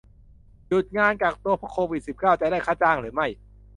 [0.67, 3.27] หยุดงานกักตัวเพราะโควิด สิบเก้า จะได้ค่าจ้างหรือไม่